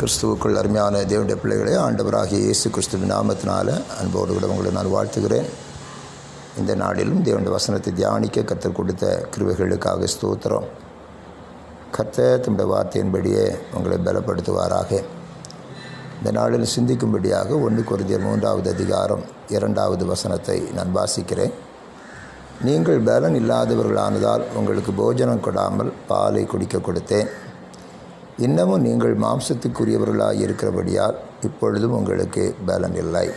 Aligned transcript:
கிறிஸ்துவுக்குள் 0.00 0.58
அருமையான 0.58 1.00
தேவனுடைய 1.08 1.36
பிள்ளைகளே 1.40 1.72
ஆண்டவராகிய 1.86 2.38
இயேசு 2.44 2.66
கிறிஸ்துவின் 2.74 3.10
நாமத்தினால 3.12 3.68
அன்போடு 3.96 4.30
கூட 4.36 4.46
உங்களை 4.52 4.70
நான் 4.76 4.88
வாழ்த்துகிறேன். 4.94 5.48
இந்த 6.60 6.72
நாளிலும் 6.82 7.20
தேவனுடைய 7.26 7.52
வசனத்தை 7.56 7.90
தியானிக்க 7.98 8.44
கத்தர் 8.50 8.76
கொடுத்த 8.78 9.04
கிருவைகளுக்காக 9.32 10.08
ஸ்தோத்திரம். 10.12 10.68
கர்த்தர் 11.96 12.40
தம்முடைய 12.44 12.68
வார்த்தையின்படியே 12.72 13.44
உங்களை 13.74 13.98
பலப்படுத்துவாராக. 14.06 15.02
இந்த 16.18 16.32
நாளில் 16.38 16.72
சிந்திக்கும்படியாக 16.76 17.60
ஒன்று 17.66 17.84
குருந்தியர் 17.90 18.26
மூன்றாவது 18.28 18.70
அதிகாரம் 18.76 19.26
இரண்டாவது 19.56 20.06
வசனத்தை 20.12 20.58
நான் 20.78 20.96
வாசிக்கிறேன். 20.98 21.54
நீங்கள் 22.68 23.04
பலன் 23.10 23.38
இல்லாதவர்களானதால் 23.42 24.46
உங்களுக்கு 24.60 24.94
போஜனம் 25.02 25.44
கொடாமல் 25.48 25.92
பாலை 26.12 26.44
குடிக்க 26.54 26.78
கொடுத்தேன். 26.88 27.30
இன்னமும் 28.44 28.80
நீங்கள் 28.80 29.14
மாம்சத்துக்குரியவர்களாக 29.16 30.32
இருக்கிறபடியால் 30.32 31.16
இப்பொழுதும் 31.42 31.92
உங்களுக்கு 31.92 32.54
பலன் 32.66 32.94
இல்லை 32.94 33.30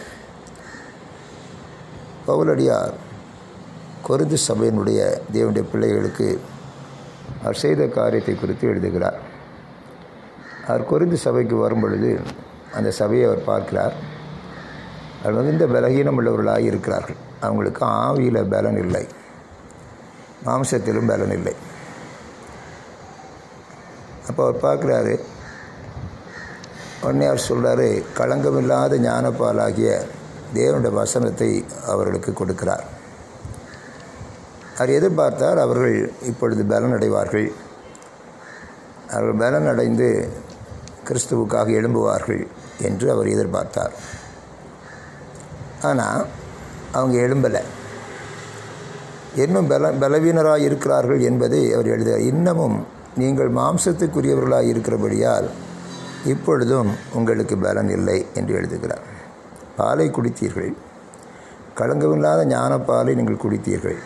பவுலடியார் 2.28 2.94
கொருந்து 4.08 4.38
சபையினுடைய 4.48 5.00
தேவனுடைய 5.34 5.64
பிள்ளைகளுக்கு 5.72 6.42
அவர் 7.42 7.56
செய்த 7.56 7.88
காரியத்தை 7.88 8.36
குறித்து 8.36 8.68
எழுதுகிறார். 8.68 9.20
அவர் 10.68 10.88
கொருந்து 10.92 11.14
சபைக்கு 11.14 11.56
வரும் 11.56 11.80
பொழுது 11.80 12.20
அந்த 12.74 12.92
சபையை 12.92 13.26
அவர் 13.28 13.44
பார்க்கிறார். 13.44 13.94
அவர் 15.24 15.38
மிகுந்த 15.40 15.66
பலகீனம் 15.66 16.20
உள்ளவர்களாக 16.20 16.60
இருக்கிறார்கள். 16.60 17.20
அவங்களுக்கு 17.40 17.86
ஆவியில் 17.86 18.50
பலன் 18.50 18.78
இல்லை. 18.78 19.06
மாம்சத்திலும் 20.46 21.08
பலன் 21.08 21.32
இல்லை. 21.32 21.56
அப்போ 24.28 24.42
அவர் 24.46 24.64
பார்க்குறாரு. 24.66 25.16
உடனே 27.02 27.26
அவர் 27.26 27.48
சொல்கிறாரு 27.50 27.88
களங்கமில்லாத 28.18 28.98
ஞானப்பாலாகிய 29.08 29.92
தேவனுடைய 30.54 30.94
வசனத்தை 30.94 31.66
அவர்களுக்கு 31.88 32.32
கொடுக்கிறார். 32.32 32.84
அவர் 34.78 34.90
எதிர்பார்த்தார் 34.90 35.60
அவர்கள் 35.66 35.98
இப்பொழுது 36.22 36.64
பலன் 36.66 36.94
அடைவார்கள் 36.94 37.52
அவர்கள் 39.10 39.42
பலன் 39.44 39.68
அடைந்து 39.68 40.08
கிறிஸ்துவுக்காக 41.08 41.68
எழும்புவார்கள் 41.80 42.48
என்று 42.82 43.12
அவர் 43.12 43.28
எதிர்பார்த்தார். 43.28 43.94
ஆனால் 45.82 46.26
அவங்க 46.92 47.16
எழும்பலை. 47.28 47.64
இன்னும் 49.36 49.68
பல 49.68 49.92
பலவீனராக 49.92 50.60
இருக்கிறார்கள் 50.60 51.22
என்பதை 51.22 51.62
அவர் 51.74 51.88
எழுத 51.88 52.12
இன்னமும் 52.32 52.78
நீங்கள் 53.22 53.50
மாம்சத்துக்குரியவர்களாக 53.58 54.70
இருக்கிறபடியால் 54.72 55.48
இப்பொழுதும் 56.32 56.90
உங்களுக்கு 57.18 57.56
பலன் 57.58 57.92
இல்லை 57.98 58.16
என்று 58.40 58.54
எழுதுகிறார். 58.60 59.04
பாலை 59.78 60.08
குடித்தீர்கள். 60.18 60.72
களங்கமில்லாத 61.80 62.42
ஞானப்பாலை 62.54 63.14
நீங்கள் 63.20 63.44
குடித்தீர்கள். 63.44 64.00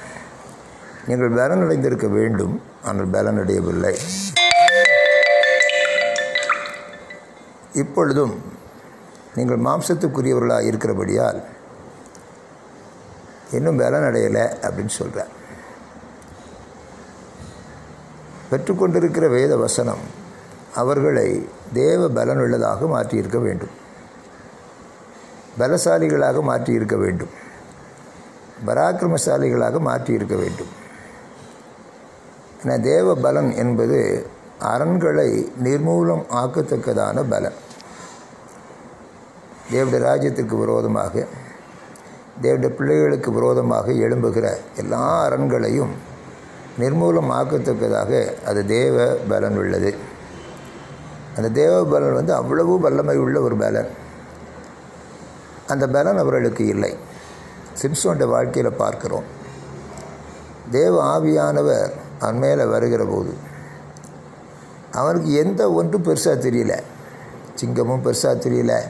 நீங்கள் 1.08 1.36
பலன் 1.40 1.64
அடைந்திருக்க 1.66 2.08
வேண்டும் 2.18 2.56
ஆனால் 2.88 3.10
பலன் 3.16 3.40
அடையவில்லை 3.44 3.96
இப்பொழுதும் 7.84 8.36
நீங்கள் 9.38 9.64
மாம்சத்துக்குரியவர்களாக 9.68 10.70
இருக்கிறபடியால் 10.70 11.40
இன்னும் 13.58 13.82
பலன் 13.84 14.08
அடையலை 14.10 14.46
அப்படின்னு 14.66 14.94
சொல்கிறார் 15.00 15.34
பெற்றுக்கொண்டிருக்கிற 18.52 19.30
வேத 19.30 19.58
வசனம் 19.58 20.00
அவர்களை 20.76 21.48
தேவ 21.74 22.08
பலனுள்ளதாக 22.08 22.80
மாற்றியிருக்க 22.80 23.38
வேண்டும். 23.38 23.86
பலசாலிகளாக 25.60 26.42
மாற்றியிருக்க 26.42 26.98
வேண்டும். 26.98 27.30
பராக்கிரமசாலிகளாக 28.66 29.80
மாற்றியிருக்க 29.80 30.36
வேண்டும். 30.36 30.86
என 32.64 32.80
தேவ 32.80 33.16
பலன் 33.16 33.56
என்பது 33.56 34.28
அரண்களை 34.62 35.52
நிர்மூலம் 35.64 36.26
ஆக்கத்தக்கதான 36.30 37.24
பலன். 37.30 37.54
தேவடைய 39.72 40.00
ராஜ்யத்திற்கு 40.00 40.60
விரோதமாக 40.60 41.26
தேவடைய 42.42 42.70
பிள்ளைகளுக்கு 42.70 43.32
விரோதமாக 43.32 43.92
எழும்புகிற 43.92 44.58
எல்லா 44.76 45.30
அரண்களையும் 45.30 46.07
நிர்மூலமாக்கத்தக்கதாக 46.80 48.44
அது 48.44 48.66
தேவ 48.66 49.14
பலன் 49.14 49.58
உள்ளது. 49.58 49.96
அந்த 51.36 51.50
தேவ 51.50 51.86
பலன் 51.86 52.14
வந்து 52.14 52.34
அவ்வளவு 52.34 52.80
வல்லமை 52.80 53.18
உள்ள 53.18 53.42
ஒரு 53.42 53.56
பலன். 53.56 53.88
அந்த 55.68 55.88
பலன் 55.88 56.18
அவர்களுக்கு 56.18 56.66
இல்லை. 56.66 56.98
சிம்சோண்ட 57.82 58.28
வாழ்க்கையில் 58.28 58.72
பார்க்கிறோம். 58.72 59.24
தேவ 60.72 61.20
ஆவியானவர் 61.20 61.92
அவன் 62.20 62.38
மேலே 62.38 62.64
வருகிற 62.66 63.06
போது 63.06 63.34
அவனுக்கு 64.92 65.34
எந்த 65.34 65.72
ஒன்றும் 65.72 66.04
பெருசாக 66.04 66.40
தெரியல. 66.40 66.82
சிங்கமும் 67.62 68.04
பெருசாக 68.04 68.36
தெரியல. 68.38 68.82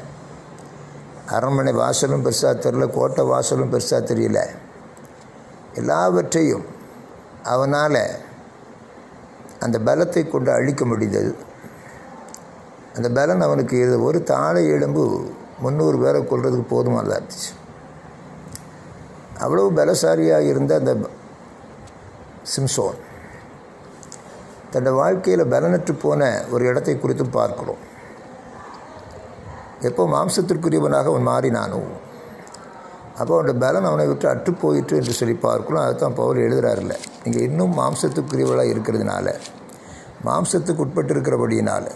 அரண்மனை 1.27 1.73
வாசலும் 1.73 2.25
பெருசாக 2.25 2.55
தெரியல. 2.57 2.89
கோட்டை 2.89 3.25
வாசலும் 3.25 3.71
பெருசாக 3.71 4.03
தெரியல. 4.03 4.45
எல்லாவற்றையும் 5.73 6.75
அவனால் 7.53 8.01
அந்த 9.65 9.77
பலத்தை 9.87 10.23
கொண்டு 10.27 10.49
அழிக்க 10.51 10.85
முடிந்தது. 10.85 11.31
அந்த 12.95 13.07
பலன் 13.17 13.45
அவனுக்கு 13.47 13.75
இது 13.85 13.95
ஒரு 14.07 14.19
தாழை 14.31 14.61
எலும்பு 14.75 15.03
முந்நூறு 15.63 15.97
பேரை 16.03 16.19
கொள்றதுக்கு 16.21 16.65
போதுமானதாக 16.73 17.17
இருந்துச்சு 17.19 17.51
அவ்வளவு 19.43 19.69
பலசாரியாக 19.79 20.49
இருந்த 20.51 20.71
அந்த 20.81 20.93
சிம்சோன் 22.53 22.97
தன்னோட 24.71 24.93
வாழ்க்கையில் 25.01 25.51
பலனற்று 25.53 25.93
போன 26.03 26.21
ஒரு 26.53 26.63
இடத்தை 26.69 26.95
குறித்து 26.97 27.25
பார்க்கிறோம். 27.37 27.81
எப்போ 29.89 30.03
மாம்சத்திற்குரியவனாக 30.13 31.11
அவன் 31.11 31.29
மாறினானோ 31.31 31.81
அப்போ 33.19 33.31
அவனோட 33.35 33.53
பலன் 33.65 33.89
அவனை 33.89 34.07
விட்டு 34.07 34.27
அற்று 34.31 34.51
போயிற்று 34.63 34.97
என்று 34.99 35.13
சொல்லி 35.19 35.35
பார்க்கணும் 35.47 35.83
அதுதான் 35.83 36.17
பவுல் 36.19 36.43
எழுதுகிறாரில்ல 36.45 36.95
நீங்கள் 37.27 37.47
இன்னும் 37.49 37.77
மாம்சத்துக்குரியவளாக 37.79 38.73
இருக்கிறதுனால 38.73 39.27
மாம்சத்துக்கு 40.27 40.83
உட்பட்டு 40.85 41.11
இருக்கிறபடியினால் 41.13 41.87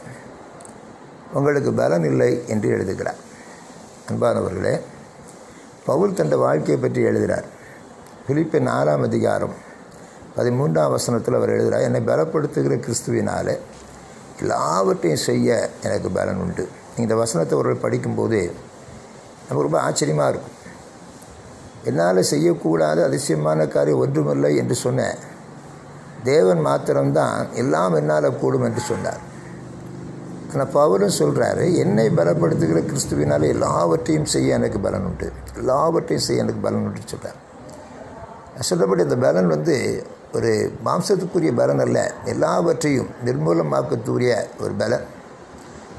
உங்களுக்கு 1.38 1.72
பலன் 1.80 2.06
இல்லை 2.09 2.31
என்று 2.53 2.68
எழுதுகிறார். 2.75 3.19
அன்பானவர்களே 4.09 4.74
பவுல் 5.86 6.18
தந்த 6.19 6.36
வாழ்க்கையை 6.44 6.78
பற்றி 6.81 7.02
எழுதுகிறார். 7.09 7.47
பிலிப்பை 8.25 8.59
நாலாம் 8.69 9.06
அதிகாரம் 9.08 9.56
பதிமூன்றாம் 10.36 10.94
வசனத்தில் 10.96 11.38
அவர் 11.40 11.53
எழுதுகிறார் 11.56 11.86
என்னை 11.88 12.02
பலப்படுத்துகிற 12.09 12.75
கிறிஸ்துவினால் 12.86 13.53
எல்லாவற்றையும் 14.42 15.24
செய்ய 15.30 15.69
எனக்கு 15.88 16.09
பலன் 16.18 16.42
உண்டு. 16.44 16.63
இந்த 17.02 17.13
வசனத்தை 17.22 17.56
அவர்கள் 17.58 17.84
படிக்கும்போது 17.86 18.40
நமக்கு 19.48 19.68
ரொம்ப 19.68 19.80
ஆச்சரியமாக 19.88 20.31
இருக்கும். 20.34 20.58
என்னால் 21.90 22.30
செய்யக்கூடாத 22.31 22.97
அதிசயமான 23.09 23.68
காரியம் 23.68 24.02
ஒன்றுமில்லை 24.03 24.52
என்று 24.62 24.75
சொன்னேன். 24.86 25.18
தேவன் 26.24 26.62
மாத்திரம்தான் 26.68 27.47
எல்லாம் 27.62 27.96
என்னால் 28.00 28.38
கூடும் 28.42 28.66
என்று 28.68 28.81
சொன்னார். 28.92 29.22
ஆனால் 30.52 30.72
பவுலும் 30.75 31.18
சொல்கிறாரு 31.19 31.66
என்னை 31.84 32.06
பலப்படுத்துகிற 32.18 32.80
கிறிஸ்துவினால் 32.90 33.46
எல்லாவற்றையும் 33.53 34.30
செய்ய 34.34 34.59
எனக்கு 34.59 34.80
பலன் 34.80 35.06
உண்டு. 35.09 35.28
எல்லாவற்றையும் 35.59 36.25
செய்ய 36.28 36.44
எனக்கு 36.44 36.64
பலன் 36.68 36.86
உண்டு 36.88 37.12
சொல்கிறார் 37.14 37.40
சொல்லப்படி 38.69 39.03
அந்த 39.08 39.18
பலன் 39.25 39.48
வந்து 39.56 39.75
ஒரு 40.38 40.52
மாம்சத்துக்குரிய 40.86 41.52
பலன் 41.62 41.81
அல்ல 41.86 42.00
எல்லாவற்றையும் 42.34 43.09
நிர்மூலமாக்கக்கூடிய 43.25 44.31
ஒரு 44.63 44.74
பலன் 44.81 45.06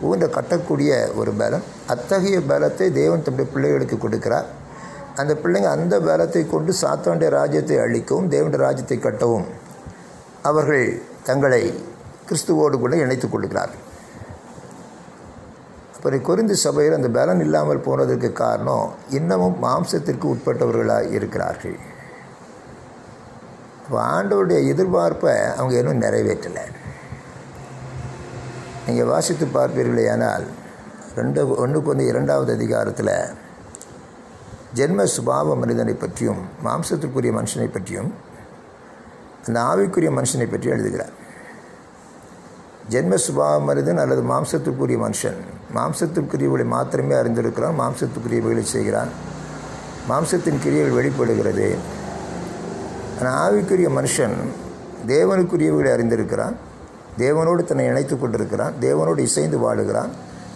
ஊன்ற 0.08 0.26
கட்டக்கூடிய 0.36 0.92
ஒரு 1.20 1.32
பலன். 1.40 1.64
அத்தகைய 1.94 2.38
பலத்தை 2.52 2.86
தேவன் 3.00 3.24
தம்முடைய 3.26 3.48
பிள்ளைகளுக்கு 3.54 3.96
கொடுக்கிறார். 4.04 4.48
அந்த 5.20 5.32
பிள்ளைங்க 5.42 5.70
அந்த 5.76 5.94
பலத்தை 6.08 6.42
கொண்டு 6.52 6.72
சாத்தாண்டிய 6.82 7.28
ராஜ்யத்தை 7.38 7.76
அழிக்கவும் 7.84 8.28
தேவனுடைய 8.34 8.60
ராஜ்யத்தை 8.66 8.98
கட்டவும் 8.98 9.48
அவர்கள் 10.50 10.86
தங்களை 11.28 11.62
கிறிஸ்துவோடு 12.28 12.76
கூட 12.82 12.96
இணைத்துக் 13.04 13.32
கொள்கிறார்கள். 13.32 13.82
அப்புறம் 15.94 16.24
குறிந்து 16.28 16.54
சபையில் 16.64 16.96
அந்த 16.98 17.08
பலன் 17.16 17.42
இல்லாமல் 17.46 17.84
போனதற்கு 17.86 18.30
காரணம் 18.42 18.86
இன்னமும் 19.18 19.58
மாம்சத்திற்கு 19.64 20.26
உட்பட்டவர்களாக 20.34 21.12
இருக்கிறார்கள். 21.16 21.76
இப்போ 23.82 23.98
ஆண்டவருடைய 24.14 24.60
எதிர்பார்ப்பை 24.72 25.34
அவங்க 25.58 25.74
இன்னும் 25.80 26.02
நிறைவேற்றலை. 26.04 26.64
நீங்கள் 28.86 29.10
வாசித்து 29.12 29.46
பார்ப்பீர்களே 29.58 30.04
ஆனால் 30.14 30.44
ரெண்டு 31.20 31.40
ஒன்று 31.62 31.78
கொண்டு 31.82 32.02
இரண்டாவது 32.12 32.50
அதிகாரத்தில் 32.58 33.14
ஜென்ம 34.74 35.06
சுபாவ 35.16 35.56
மனிதனை 35.58 35.94
பற்றியும் 35.94 36.38
மாம்சத்திற்குரிய 36.64 37.32
மனுஷனை 37.38 37.66
பற்றியும் 37.72 38.12
அந்த 39.46 39.60
ஆவிக்குரிய 39.60 40.10
மனுஷனை 40.18 40.46
பற்றி 40.50 40.68
எழுதுகிறார். 40.68 41.12
ஜென்ம 42.90 43.14
சுபாவ 43.26 43.60
மனிதன் 43.64 43.98
அல்லது 43.98 44.22
மாம்சத்திற்குரிய 44.22 44.98
மனுஷன் 45.04 45.38
மாம்சத்திற்குரியவர்களை 45.74 46.64
மாத்திரமே 46.64 47.14
அறிந்திருக்கிறான் 47.14 47.78
மாம்சத்துக்குரியவைகளை 47.80 48.60
செய்கிறான். 48.60 49.10
மாம்சத்தின் 50.08 50.62
கிரியைகள் 50.62 50.96
வெளிப்படுகிறது. 50.98 51.76
ஆனால் 53.18 53.36
ஆவிக்குரிய 53.42 53.90
மனுஷன் 53.98 54.36
தேவனுக்குரியவர்களை 55.06 55.92
அறிந்திருக்கிறான். 55.96 56.56
தேவனோடு 57.18 57.64
தன்னை 57.64 57.86
இணைத்து 57.86 58.18
கொண்டிருக்கிறான். 58.18 58.74
தேவனோடு 58.80 59.18
இசைந்து 59.18 59.58
வாழுகிறான். 59.58 60.12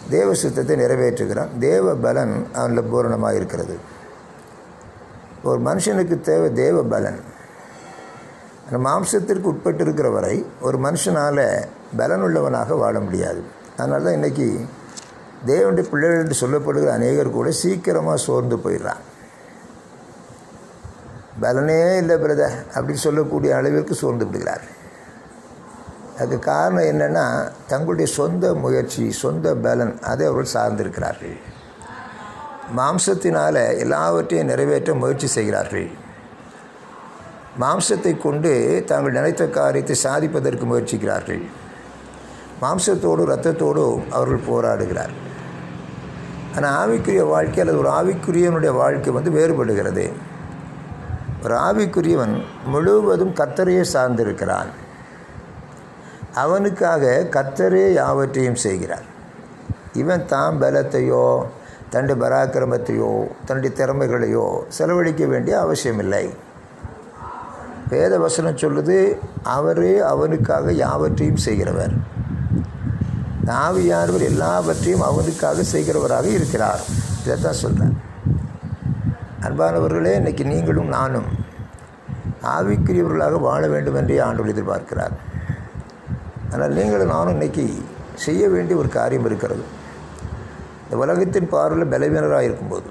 தேவ 0.08 0.34
சுத்தத்தை 0.34 0.76
நிறைவேற்றுகிறான். 0.76 1.48
தேவ 1.58 1.94
பலன் 1.94 2.34
அவனில் 2.54 2.90
பூரணமாக 2.90 3.34
இருக்கிறது 3.34 3.76
ஒரு 5.42 5.60
மனுஷனுக்கு 5.62 6.20
தேவை 6.20 6.52
தேவ 6.52 6.82
பலன். 6.82 7.20
அந்த 8.66 8.78
மாம்சத்திற்கு 8.88 9.42
உட்பட்டு 9.42 9.82
இருக்கிற 9.84 10.10
வரை 10.10 10.46
ஒரு 10.60 10.78
மனுஷனால் 10.78 11.66
பலன் 11.96 12.20
உள்ளவனாக 12.20 12.74
வாழ 12.74 13.00
முடியாது. 13.00 13.42
அதனால 13.76 14.02
தான் 14.02 14.22
இன்றைக்கி 14.22 14.66
தேவனுடைய 15.46 15.88
பிள்ளைகள் 15.90 16.22
என்று 16.22 16.36
சொல்லப்படுகிற 16.42 16.86
அநேகர் 16.86 17.30
கூட 17.30 17.50
சீக்கிரமாக 17.50 18.16
சோர்ந்து 18.16 18.56
போயிடுறான். 18.56 19.02
பலனே 21.40 21.96
இல்லை 21.96 22.16
பிரதர் 22.16 22.56
அப்படின்னு 22.74 23.04
சொல்லக்கூடிய 23.06 23.56
அளவிற்கு 23.56 23.94
சோர்ந்து 23.94 24.26
விடுகிறார். 24.26 24.64
அதுக்கு 26.18 26.38
காரணம் 26.38 26.88
என்னென்னா 26.92 27.50
தங்களுடைய 27.66 28.12
சொந்த 28.12 28.54
முயற்சி 28.54 29.12
சொந்த 29.12 29.54
பலன் 29.54 30.00
அதை 30.00 30.26
அவர்கள் 30.26 30.54
சார்ந்திருக்கிறார்கள். 30.54 31.36
மாம்சத்தினால் 32.74 33.78
எல்லாவற்றையும் 33.78 34.46
நிறைவேற்ற 34.46 34.94
முயற்சி 34.94 35.26
செய்கிறார்கள். 35.26 35.88
மாம்சத்தை 37.60 38.18
கொண்டு 38.18 38.82
தாங்கள் 38.86 39.12
நினைத்த 39.12 39.48
காரியத்தை 39.48 39.96
சாதிப்பதற்கு 40.02 40.64
முயற்சிக்கிறார்கள். 40.66 41.42
மாம்சத்தோடு 42.62 43.22
இரத்தத்தோடும் 43.26 44.10
அவர்கள் 44.10 44.46
போராடுகிறார். 44.48 45.14
ஆனால் 46.56 46.76
ஆவிக்குரிய 46.82 47.28
வாழ்க்கை 47.28 47.60
அல்லது 47.60 47.78
ஒரு 47.78 47.90
ஆவிக்குரியவனுடைய 47.90 48.72
வாழ்க்கை 48.74 49.12
வந்து 49.12 49.30
வேறுபடுகிறது. 49.30 50.12
ஒரு 51.42 51.54
ஆவிக்குரியவன் 51.54 52.44
முழுவதும் 52.66 53.34
கத்தரையே 53.34 53.84
சார்ந்திருக்கிறான். 53.92 54.70
அவனுக்காக 56.34 57.26
கத்தரே 57.30 57.92
யாவற்றையும் 57.92 58.54
செய்கிறார். 58.54 59.04
இவன் 59.92 60.26
தாம் 60.26 60.62
பலத்தையோ 60.62 61.46
தன்னுடைய 61.90 62.16
பராக்கிரமத்தையோ 62.22 63.10
தன்னுடைய 63.44 63.70
திறமைகளையோ 63.78 64.46
செலவழிக்க 64.68 65.24
வேண்டிய 65.26 65.54
அவசியமில்லை. 65.60 66.24
வேத 67.88 68.18
வசனம் 68.18 68.60
சொல்லுது 68.62 68.96
அவரே 69.42 69.98
அவனுக்காக 70.12 70.72
யாவற்றையும் 70.72 71.44
செய்கிறவர். 71.46 71.94
ஆவியானவர் 73.64 74.24
எல்லாவற்றையும் 74.32 75.04
அவனுக்காக 75.10 75.64
செய்கிறவராக 75.72 76.26
இருக்கிறார். 76.38 76.82
இதைத்தான் 77.22 77.60
சொல்கிறேன் 77.62 77.94
அன்பானவர்களே 79.46 80.12
இன்னைக்கு 80.14 80.44
நீங்களும் 80.44 80.88
நானும் 80.88 81.28
ஆவிக்குரியவர்களாக 82.54 83.40
வாழ 83.40 83.62
வேண்டும் 83.74 83.94
என்றே 83.94 84.18
ஆண்டவர் 84.18 84.52
எதிர்பார்க்கிறார். 84.54 85.14
ஆனால் 86.52 86.76
நீங்களும் 86.78 87.12
நானும் 87.14 87.34
இன்னைக்கு 87.36 87.64
செய்ய 88.26 88.48
வேண்டிய 88.48 88.76
ஒரு 88.78 88.88
காரியம் 88.88 89.24
இருக்கிறது. 89.24 89.64
இந்த 90.86 90.96
உலகத்தின் 91.04 91.52
பார்வையில் 91.54 91.92
பலவீனராக 91.92 92.48
இருக்கும்போது 92.48 92.88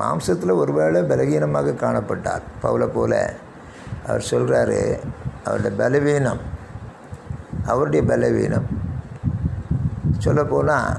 மாம்சத்தில் 0.00 0.52
ஒருவேளை 0.60 1.00
பலவீனமாக 1.10 1.74
காணப்பட்டார். 1.82 2.44
பவுல 2.62 2.84
போல 2.94 3.12
அவர் 4.06 4.28
சொல்கிறாரு 4.30 4.78
அவருடைய 5.46 5.72
பலவீனம் 5.82 6.42
அவருடைய 7.72 8.02
பலவீனம். 8.10 8.68
சொல்லப்போனால் 10.24 10.96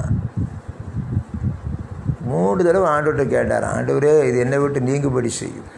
மூணு 2.32 2.60
தடவை 2.68 2.88
ஆண்டவர்கிட்ட 2.94 3.26
கேட்டார் 3.36 3.66
ஆண்டவரே 3.74 4.14
இது 4.30 4.38
என்னை 4.46 4.58
விட்டு 4.62 4.88
நீங்குபடி 4.90 5.32
செய்யும். 5.42 5.70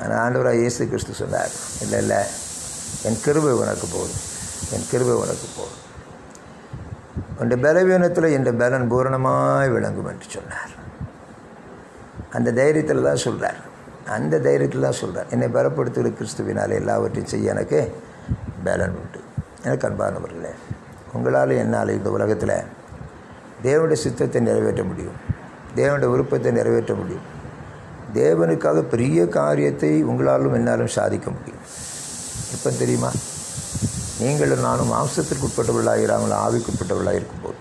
ஆனால் 0.00 0.20
ஆண்டவராக 0.24 0.60
இயேசு 0.62 0.88
கிறிஸ்து 0.90 1.20
சொன்னார் 1.22 1.52
இல்லை 1.84 1.98
இல்லை 2.04 2.20
என் 3.08 3.20
கிருபை 3.24 3.52
உனக்கு 3.62 3.86
போதும் 3.96 4.24
என் 4.74 4.88
கிருபை 4.90 5.16
உனக்கு 5.24 5.46
போதும். 5.58 5.84
உன்னுடைய 7.38 7.58
பலவீனத்தில் 7.64 8.34
இந்த 8.36 8.50
பலன் 8.60 8.86
பூரணமாய் 8.92 9.72
விளங்கும் 9.74 10.08
என்று 10.12 10.28
சொன்னார். 10.36 10.72
அந்த 12.36 12.52
தைரியத்தில் 12.60 13.06
தான் 13.08 13.22
சொல்கிறார் 13.26 13.60
அந்த 14.16 14.40
தைரியத்தில் 14.46 14.86
தான் 14.86 14.98
சொல்கிறார் 15.02 15.30
என்னை 15.34 15.48
பலப்படுத்துகிற 15.56 16.10
கிறிஸ்துவினால் 16.18 16.74
எல்லாவற்றையும் 16.80 17.30
செய்ய 17.32 17.54
எனக்கு 17.54 17.80
பலன் 18.66 18.96
உண்டு. 19.00 19.20
எனக்கு 19.66 19.86
அன்பானவர்களே 19.88 20.52
உங்களால் 21.16 21.54
என்னால் 21.62 21.96
இந்த 21.98 22.10
உலகத்தில் 22.16 22.56
தேவனுடைய 23.66 23.98
சித்தத்தை 24.04 24.40
நிறைவேற்ற 24.48 24.82
முடியும். 24.90 25.18
தேவனுடைய 25.78 26.10
விருப்பத்தை 26.14 26.50
நிறைவேற்ற 26.58 26.94
முடியும். 26.94 27.26
தேவனுக்காக 28.20 28.82
பெரிய 28.92 29.28
காரியத்தை 29.40 29.92
உங்களாலும் 30.10 30.56
என்னாலும் 30.58 30.94
சாதிக்க 30.98 31.28
முடியும். 31.30 31.64
எப்போ 32.56 32.70
தெரியுமா? 32.82 33.10
நீங்களும் 34.20 34.64
நானும் 34.66 34.92
மாம்சத்திற்கு 34.92 35.46
உட்பட்டவர்களாக 35.48 36.04
இராமல் 36.06 36.38
ஆவிக்கு 36.44 36.70
உட்பட்டவர்களாக 36.72 37.18
இருக்கும்போது 37.20 37.58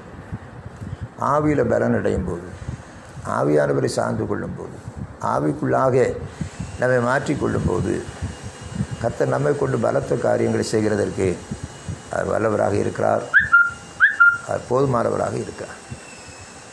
ஆவியில் 1.31 1.69
பலன் 1.71 1.97
அடையும் 1.99 2.27
போது 2.29 2.47
ஆவியானவரை 3.37 3.89
சார்ந்து 3.97 4.25
கொள்ளும் 4.27 4.55
போது 4.57 4.75
ஆவிக்குள்ளாக 5.33 5.95
நம்மை 6.79 6.97
மாற்றிக்கொள்ளும் 7.09 7.67
போது 7.67 7.93
கத்தர் 9.01 9.33
நம்மை 9.35 9.51
கொண்டு 9.57 9.77
பலத்த 9.77 10.15
காரியங்களை 10.15 10.65
செய்கிறதற்கு 10.71 11.27
அவர் 12.11 12.29
வல்லவராக 12.31 12.75
இருக்கிறார். 12.83 13.23
அவர் 14.47 14.67
போதுமானவராக 14.69 15.35
இருக்கிறார். 15.43 15.77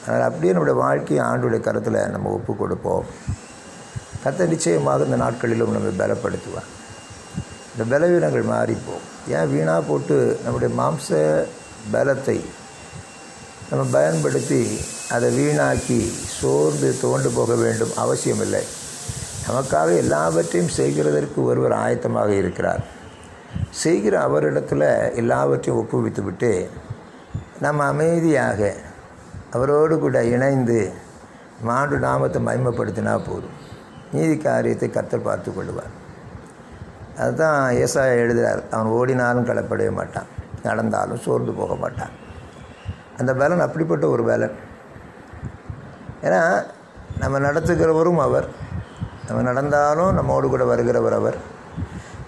அதனால் 0.04 0.26
அப்படியே 0.28 0.52
நம்முடைய 0.52 0.78
வாழ்க்கையை 0.84 1.20
ஆண்டுடைய 1.26 1.60
கருத்தில் 1.66 1.98
நம்ம 2.14 2.30
ஒப்பு 2.38 2.52
கொடுப்போம். 2.56 3.06
கத்தை 4.24 4.46
நிச்சயமாக 4.46 5.04
இந்த 5.08 5.18
நாட்களிலும் 5.24 5.74
நம்மை 5.76 5.92
பலப்படுத்துவார். 6.00 6.70
இந்த 7.74 7.84
பலவீனங்கள் 7.92 8.50
மாறிப்போம் 8.50 9.04
ஏன் 9.28 9.48
வீணாக 9.52 9.80
போட்டு 9.86 10.16
நம்முடைய 10.44 10.74
மாம்ச 10.80 11.16
பலத்தை 11.92 12.36
நம்ம 13.70 13.84
பயன்படுத்தி 13.92 14.60
அதை 15.14 15.28
வீணாக்கி 15.38 15.98
சோர்ந்து 16.40 16.88
தோண்டு 17.02 17.30
போக 17.34 17.54
வேண்டும் 17.54 17.92
அவசியமில்லை. 18.02 18.62
நமக்காக 19.46 19.96
எல்லாவற்றையும் 20.02 20.70
செய்கிறதற்கு 20.76 21.40
ஒருவர் 21.44 21.74
ஆயத்தமாக 21.84 22.30
இருக்கிறார். 22.42 22.84
செய்கிற 23.82 24.14
அவரிடத்தில் 24.20 24.86
எல்லாவற்றையும் 25.22 25.80
ஒப்புவித்து 25.80 26.24
விட்டு 26.24 26.52
நம்ம 27.60 27.84
அமைதியாக 27.84 28.72
அவரோடு 29.50 29.98
கூட 29.98 30.24
இணைந்து 30.34 30.78
மாண்டு 31.60 31.98
நாமத்தை 31.98 32.40
மயமப்படுத்தினா 32.46 33.16
போதும். 33.28 33.58
நீதி 34.12 34.38
காரியத்தை 34.38 34.88
கத்தர் 34.88 35.28
பார்த்து 35.28 35.50
கொள்வார். 35.52 35.92
அதுதான் 37.18 37.72
ஏசா 37.72 38.04
எழுதுகிறார் 38.04 38.62
அவன் 38.70 38.92
ஓடினாலும் 38.92 39.46
களைப்படைய 39.46 39.92
மாட்டான். 39.92 40.24
நடந்தாலும் 40.62 41.18
சோர்ந்து 41.18 41.52
போக 41.52 41.74
மாட்டான். 41.74 42.08
அந்த 43.18 43.34
பலன் 43.34 43.60
அப்படிப்பட்ட 43.60 44.08
ஒரு 44.08 44.24
பலன். 44.24 44.52
ஏன்னா 46.22 46.64
நம்ம 47.18 47.38
நடத்துகிறவரும் 47.38 48.16
அவர். 48.16 48.48
நம்ம 49.26 49.42
நடந்தாலும் 49.42 50.14
நம்மோடு 50.14 50.48
கூட 50.48 50.76
வருகிறவர் 50.76 51.12
அவர். 51.12 51.36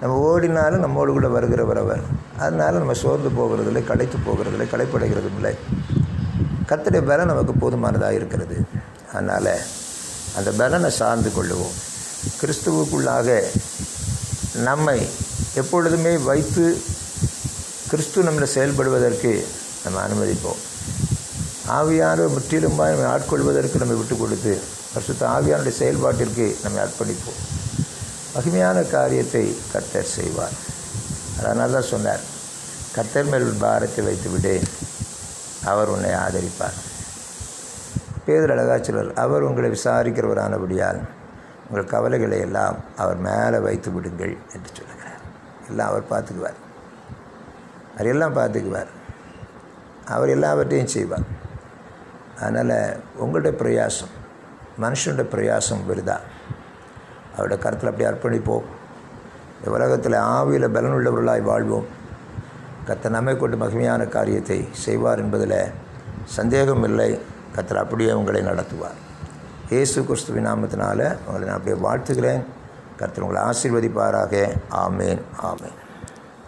நம்ம 0.01 0.19
ஓடினாலும் 0.19 0.81
நம்மோடு 0.81 1.13
கூட 1.13 1.27
வருகிறவர் 1.27 1.79
அவர். 1.79 2.01
அதனால் 2.39 2.75
நம்ம 2.75 2.93
சோர்ந்து 2.93 3.29
போகிறதில்லை 3.29 3.85
களைத்து 3.85 4.19
போகிறதில்லை 4.19 4.67
களைப்படைகிறதும் 4.67 5.35
இல்லை. 5.35 5.59
கத்தடைய 6.67 7.07
பலன் 7.07 7.27
நமக்கு 7.27 7.53
போதுமானதாக 7.53 8.15
இருக்கிறது. 8.15 8.67
அதனால் 9.13 9.59
அந்த 10.37 10.51
பலனை 10.57 10.91
சார்ந்து 10.91 11.31
கொள்ளுவோம். 11.31 11.75
கிறிஸ்துவுக்குள்ளாக 12.41 13.43
நம்மை 14.65 15.09
எப்பொழுதுமே 15.55 16.17
வைத்து 16.17 16.83
கிறிஸ்து 17.91 18.23
நம்மளை 18.23 18.47
செயல்படுவதற்கு 18.55 19.47
நம்ம 19.85 20.01
அனுமதிப்போம். 20.07 20.61
ஆவியானவர் 21.79 22.35
முற்றிலுமாய் 22.37 22.93
நம்மை 22.93 23.07
ஆட்கொள்வதற்கு 23.15 23.81
நம்ம 23.83 23.95
விட்டு 23.95 24.17
கொடுத்து 24.17 24.61
பரிசுத்த 24.93 25.29
ஆவியானுடைய 25.29 25.75
செயல்பாட்டிற்கு 25.81 26.47
நம்மை 26.63 26.85
அர்ப்பணிப்போம். 26.85 27.41
மகிமையான 28.35 28.91
காரியத்தை 28.91 29.57
கர்த்தர் 29.73 30.13
செய்வார். 30.17 30.57
அதனால 31.39 31.73
தான் 31.73 31.91
சொன்னார் 31.93 32.21
கர்த்தர் 32.95 33.31
மேல் 33.33 33.49
பாரத்தை 33.65 34.05
வைத்து 34.05 34.31
விடு 34.31 34.61
அவர் 35.65 35.89
உன்னை 35.89 36.11
ஆதரிப்பார். 36.11 36.79
பேதர் 38.25 38.55
அழகாச்சலர் 38.55 39.13
அவர் 39.15 39.43
உங்களை 39.43 39.71
விசாரிக்கிறவரானபடியால் 39.71 41.01
உங்கள் 41.69 41.85
கவலைகளை 41.85 42.41
எல்லாம் 42.41 42.77
அவர் 42.97 43.17
மேலே 43.17 43.59
வைத்து 43.59 43.91
விடுங்கள் 43.91 44.37
என்று 44.55 44.71
சொல்லுகிறார். 44.73 45.21
எல்லாம் 45.69 45.89
அவர் 45.89 46.03
பார்த்துக்குவார். 46.11 46.59
அவர் 47.93 48.07
எல்லாம் 48.07 48.37
பார்த்துக்குவார். 48.37 48.87
அவர் 50.07 50.29
எல்லாவற்றையும் 50.29 50.87
செய்வார். 50.87 51.45
அதனால் 52.41 52.97
உங்களுடைய 53.17 53.57
பிரயாசம் 53.59 54.15
மனுஷனுடைய 54.81 55.27
பிரயாசம் 55.35 55.85
வெறுதா 55.89 56.19
அவருடைய 57.33 57.63
கருத்தில் 57.63 57.91
அப்படி 57.91 58.09
அர்ப்பணிப்போம். 58.09 58.63
இந்த 59.59 59.71
உலகத்தில் 59.71 60.13
ஆவியில் 60.13 60.77
பலனுள்ளவர்களாய் 60.77 61.43
வாழ்வோம். 61.43 61.87
கத்த 62.87 63.09
நம்மை 63.09 63.37
கொண்டு 63.37 63.57
மகிமையான 63.57 64.09
காரியத்தை 64.09 64.69
செய்வார் 64.73 65.19
என்பதில் 65.19 65.71
சந்தேகம் 66.25 66.85
இல்லை. 66.85 67.21
கத்தர் 67.57 67.75
அப்படியே 67.75 68.13
உங்களை 68.13 68.43
நடத்துவார். 68.43 69.05
இயேசு 69.71 70.05
கிறிஸ்துவின் 70.05 70.47
நாமத்தினால 70.47 71.17
உங்களை 71.27 71.49
நான் 71.49 71.57
அப்படியே 71.57 71.83
வாழ்த்துகிறேன். 71.83 72.45
கருத்து 72.97 73.27
உங்களை 73.27 73.43
ஆசீர்வதிப்பாராக. 73.43 74.59
ஆமேன். 74.71 75.21
ஆமேன். 75.43 75.86